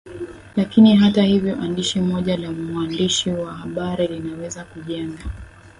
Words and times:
lakini 0.55 0.95
hata 0.95 1.23
hivyo 1.23 1.61
andishi 1.61 1.99
moja 2.01 2.37
la 2.37 2.51
mwandishi 2.51 3.29
wa 3.29 3.53
habari 3.53 4.07
linaweza 4.07 4.63
kujenga 4.65 5.23